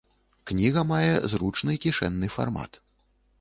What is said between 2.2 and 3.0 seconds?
фармат.